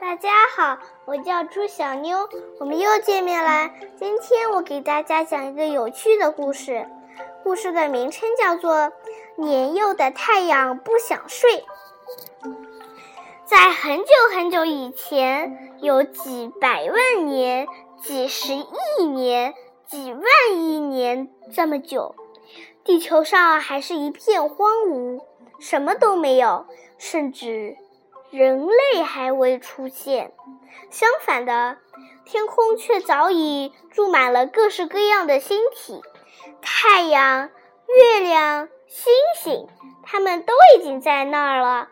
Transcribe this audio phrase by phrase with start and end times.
[0.00, 2.26] 大家好，我叫朱小妞，
[2.58, 3.70] 我们又见面啦。
[3.98, 6.86] 今天我给大家讲一个有趣的故事，
[7.42, 8.74] 故事的名称叫做
[9.36, 11.50] 《年幼的太阳不想睡》。
[13.44, 17.68] 在很久很久以前，有几百万年、
[18.02, 19.52] 几十亿年、
[19.86, 22.14] 几万亿年这么久，
[22.84, 25.20] 地球上还是一片荒芜，
[25.58, 26.64] 什么都没有，
[26.96, 27.76] 甚至。
[28.30, 30.32] 人类还未出现，
[30.90, 31.78] 相反的，
[32.24, 36.00] 天空却早已住满了各式各样的星体，
[36.62, 37.50] 太阳、
[37.88, 39.12] 月亮、星
[39.42, 39.68] 星，
[40.04, 41.88] 它们都已经在那儿了。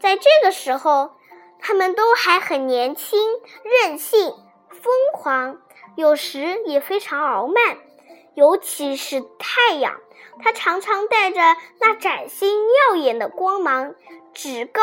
[0.00, 1.12] 在这个时候，
[1.60, 3.20] 它们都还很年轻、
[3.62, 4.34] 任性、
[4.70, 5.60] 疯狂，
[5.94, 7.78] 有时也非常傲慢。
[8.34, 10.00] 尤其是太阳，
[10.42, 11.40] 它常常带着
[11.78, 13.94] 那崭新耀眼的光芒，
[14.32, 14.82] 趾高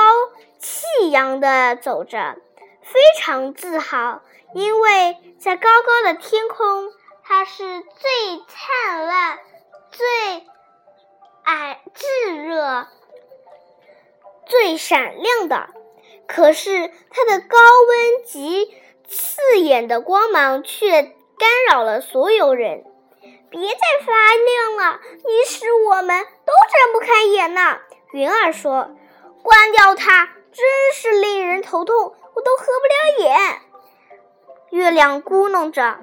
[0.59, 2.37] 气扬地走着，
[2.81, 4.21] 非常自豪，
[4.53, 6.91] 因为在高高的天空，
[7.23, 9.39] 它是最灿烂、
[9.91, 10.05] 最
[11.43, 12.87] 矮炙热、
[14.45, 15.69] 最闪亮的。
[16.27, 18.75] 可是，它的高温及
[19.07, 22.83] 刺眼的光芒却干扰了所有人。
[23.49, 27.79] 别再发亮了，你使我们都睁不开眼呢。
[28.11, 28.95] 云儿说
[29.41, 31.95] ：“关掉它，真是令人头痛，
[32.35, 33.61] 我都合不了眼。”
[34.71, 35.99] 月亮咕哝着：“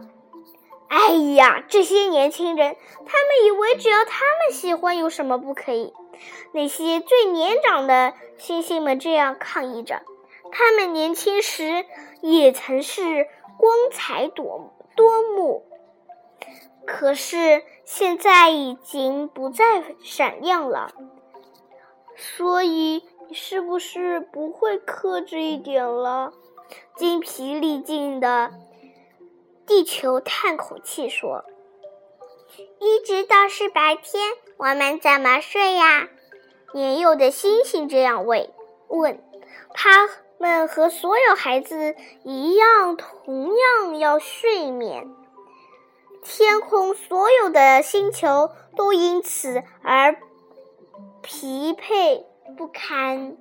[0.89, 5.93] 哎呀，这些年轻人，他们以为只要他们喜欢，有什么不可以？”
[6.53, 10.03] 那些最年长的星星们这样抗议着
[10.51, 11.85] ：“他们年轻时
[12.23, 13.27] 也曾是
[13.59, 15.67] 光彩夺夺目。”
[16.87, 20.93] 可是现在已经不再闪亮了，
[22.17, 26.33] 所以你是不是不会克制一点了？
[26.97, 28.53] 精疲力尽的
[29.67, 31.45] 地球叹口气说
[32.79, 34.23] ：“一直到是白天，
[34.57, 36.09] 我们怎么睡呀？”
[36.73, 38.49] 年幼的星星这样问
[38.89, 39.23] ：“问，
[39.73, 40.09] 他
[40.39, 45.09] 们和所有孩子一样，同样要睡眠。”
[46.25, 50.17] 天空所有的星球都因此而
[51.21, 52.25] 疲惫
[52.57, 53.37] 不堪、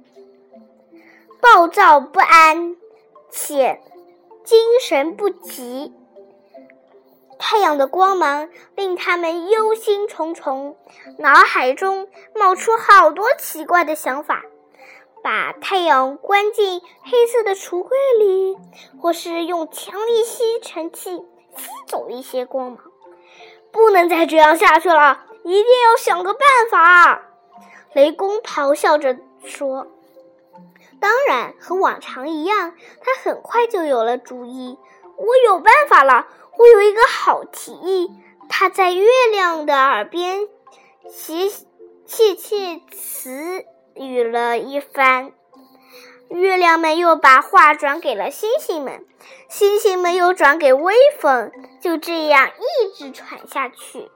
[1.42, 2.76] 暴躁不安
[3.32, 3.82] 且
[4.44, 5.94] 精神不济。
[7.40, 10.76] 太阳的光芒令他们忧心忡忡，
[11.18, 14.44] 脑海中冒出好多奇怪的想法：
[15.24, 18.58] 把太阳关进黑色的橱柜里，
[19.02, 21.24] 或是用强力吸尘器。
[21.56, 22.80] 吸走一些光芒，
[23.72, 26.42] 不能再这样下去了，一定要想个办
[26.72, 27.22] 法。
[27.94, 29.88] 雷公咆哮着说
[31.00, 34.78] ：“当然，和往常一样，他很快就有了主意。
[35.18, 36.28] 我有办法了，
[36.58, 38.12] 我有一个好提议。”
[38.50, 40.48] 他在月亮的耳边
[41.10, 41.50] 窃
[42.06, 43.66] 窃窃词
[43.96, 45.32] 语了一番。
[46.30, 49.06] 月亮们又把话转给了星星们，
[49.50, 54.10] 星星们又转给微风，就这样一直传下去。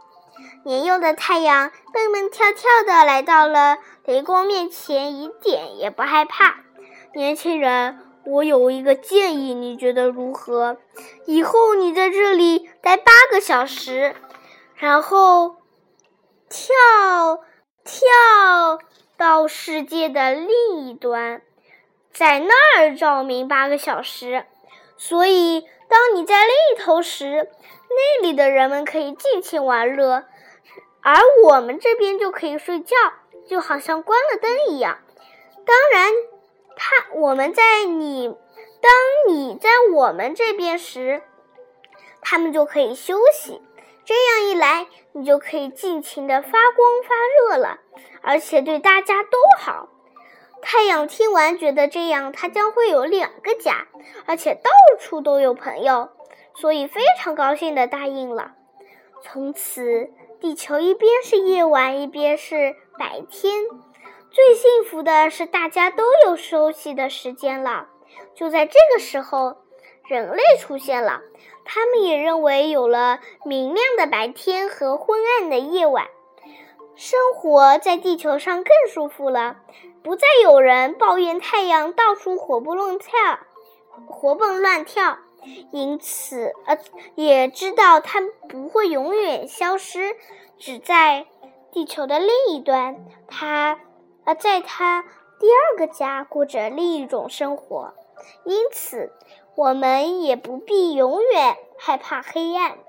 [0.63, 6.57] 年幼的太阳蹦蹦跳跳的来到了雷公面前，一点也不害怕。
[7.13, 10.77] 年轻人，我有一个建议，你觉得如何？
[11.25, 14.15] 以后你在这里待八个小时，
[14.75, 15.57] 然后
[16.49, 17.39] 跳
[17.83, 18.79] 跳
[19.15, 21.41] 到世界的另一端。
[22.17, 24.47] 在那儿照明八个小时，
[24.97, 27.47] 所以当你在另一头时，
[27.89, 30.25] 那里的人们可以尽情玩乐，
[31.03, 32.95] 而我们这边就可以睡觉，
[33.47, 34.97] 就好像关了灯一样。
[35.63, 36.11] 当然，
[36.75, 41.21] 他我们在你当你在我们这边时，
[42.21, 43.61] 他们就可以休息。
[44.03, 47.15] 这样一来，你就可以尽情的发光发
[47.53, 47.79] 热了，
[48.23, 49.89] 而且对大家都好。
[50.69, 53.87] 太阳听完，觉得这样他将会有两个家，
[54.25, 54.69] 而且到
[54.99, 56.09] 处都有朋友，
[56.55, 58.51] 所以非常高兴的答应了。
[59.23, 60.11] 从此，
[60.41, 63.63] 地球一边是夜晚，一边是白天。
[64.29, 67.87] 最幸福的是，大家都有休息的时间了。
[68.35, 69.55] 就在这个时候，
[70.05, 71.21] 人类出现了，
[71.63, 76.07] 他们也认为有了明亮的白天和昏暗的夜晚。
[76.97, 79.57] 生活在地球上更舒服了，
[80.01, 83.11] 不再有人抱怨太阳到处活蹦乱跳，
[84.07, 85.19] 活蹦乱跳。
[85.71, 86.79] 因此，呃，
[87.13, 90.15] 也知道它不会永远消失，
[90.57, 91.27] 只在
[91.71, 93.79] 地球的另一端，它，
[94.25, 95.03] 呃，在它
[95.39, 97.93] 第二个家过着另一种生活。
[98.43, 99.13] 因此，
[99.55, 102.79] 我们也不必永远害怕黑暗，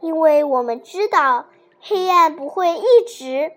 [0.00, 1.46] 因为我们知道
[1.80, 3.52] 黑暗不会一直，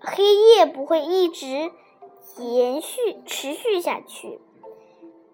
[0.00, 1.70] 黑夜不会一直
[2.38, 4.40] 延续持续下去，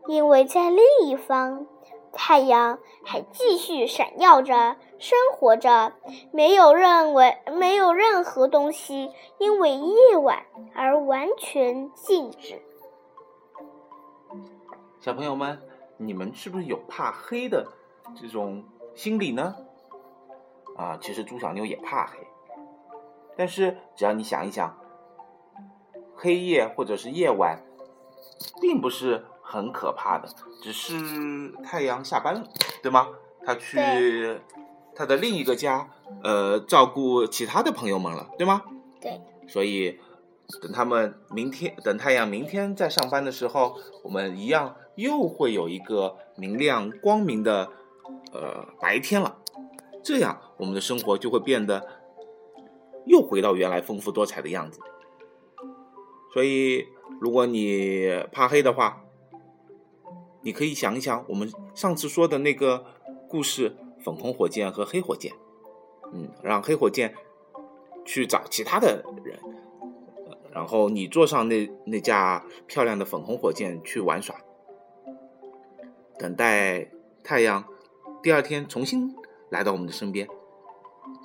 [0.06, 1.66] 因为在另一方。
[2.12, 5.92] 太阳还继续闪耀着，生活着，
[6.32, 10.44] 没有认为没有任何东西因为夜晚
[10.74, 12.60] 而完全静止。
[14.98, 15.62] 小朋友们，
[15.98, 17.64] 你们是不是有怕黑的
[18.20, 18.64] 这种
[18.96, 19.54] 心理呢？
[20.80, 22.18] 啊，其实猪小妞也怕黑，
[23.36, 24.78] 但是只要你想一想，
[26.16, 27.62] 黑夜或者是夜晚，
[28.60, 29.24] 并不是。
[29.52, 30.28] 很可怕的，
[30.62, 30.94] 只是
[31.64, 32.44] 太阳下班了，
[32.84, 33.08] 对吗？
[33.44, 34.40] 他去
[34.94, 35.90] 他的另一个家，
[36.22, 38.62] 呃，照顾其他的朋友们了，对吗？
[39.00, 39.20] 对。
[39.48, 39.98] 所以，
[40.62, 47.72] 等他们明天，等太阳明天再上班的时候，我们一样又会有一个明亮光明的
[48.32, 49.38] 呃白天了。
[50.04, 51.84] 这样，我们的生活就会变得
[53.06, 54.78] 又回到原来丰富多彩的样子。
[56.32, 56.86] 所以，
[57.20, 59.02] 如果你怕黑的话，
[60.42, 62.84] 你可以想一想，我们上次说的那个
[63.28, 65.32] 故事——粉红火箭和黑火箭。
[66.12, 67.14] 嗯，让黑火箭
[68.04, 69.38] 去找其他的人，
[70.52, 74.36] 然后你坐上那那架漂亮的粉红火箭去玩耍，
[76.18, 76.90] 等待
[77.22, 77.64] 太阳
[78.22, 79.14] 第二天重新
[79.50, 80.28] 来到我们的身边。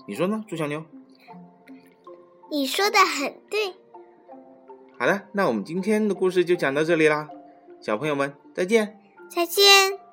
[0.08, 0.84] 你说呢，朱小妞？
[2.52, 3.74] 你说的很对。
[4.98, 7.28] 好的，那我们今天的故事就讲到这里啦，
[7.82, 9.00] 小朋友们再见。
[9.30, 10.05] 再见。